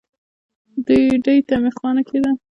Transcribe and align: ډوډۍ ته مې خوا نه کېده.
ډوډۍ 0.85 1.37
ته 1.47 1.55
مې 1.61 1.71
خوا 1.75 1.89
نه 1.97 2.03
کېده. 2.09 2.31